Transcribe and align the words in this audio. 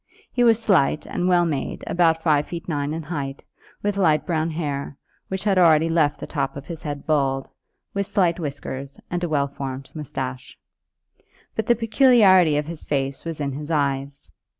He 0.31 0.43
was 0.43 0.59
slight 0.59 1.05
and 1.05 1.27
well 1.27 1.45
made, 1.45 1.83
about 1.85 2.23
five 2.23 2.47
feet 2.47 2.67
nine 2.67 2.91
in 2.91 3.03
height, 3.03 3.43
with 3.83 3.97
light 3.97 4.25
brown 4.25 4.49
hair, 4.49 4.97
which 5.27 5.43
had 5.43 5.59
already 5.59 5.89
left 5.89 6.19
the 6.19 6.25
top 6.25 6.57
of 6.57 6.65
his 6.65 6.81
head 6.81 7.05
bald, 7.05 7.47
with 7.93 8.07
slight 8.07 8.39
whiskers, 8.39 8.99
and 9.11 9.23
a 9.23 9.29
well 9.29 9.47
formed 9.47 9.91
moustache. 9.93 10.57
But 11.55 11.67
the 11.67 11.75
peculiarity 11.75 12.57
of 12.57 12.65
his 12.65 12.83
face 12.83 13.23
was 13.25 13.39
in 13.39 13.51
his 13.51 13.69
eyes. 13.69 14.31